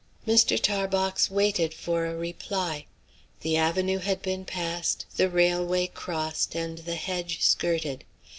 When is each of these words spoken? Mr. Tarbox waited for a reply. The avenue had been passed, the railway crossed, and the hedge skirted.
Mr. 0.25 0.59
Tarbox 0.59 1.29
waited 1.29 1.75
for 1.75 2.07
a 2.07 2.15
reply. 2.15 2.87
The 3.41 3.55
avenue 3.55 3.99
had 3.99 4.23
been 4.23 4.45
passed, 4.45 5.05
the 5.15 5.29
railway 5.29 5.85
crossed, 5.85 6.55
and 6.55 6.79
the 6.79 6.95
hedge 6.95 7.43
skirted. 7.43 8.03